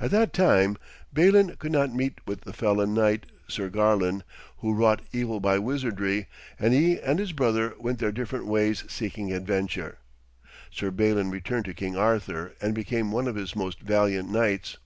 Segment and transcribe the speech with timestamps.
[0.00, 0.78] At that time
[1.12, 4.22] Balin could not meet with the felon knight, Sir Garlon,
[4.60, 6.26] who wrought evil by wizardry,
[6.58, 9.98] and he and his brother went their different ways seeking adventure.
[10.70, 14.78] Sir Balin returned to King Arthur and became one of his most valiant knights.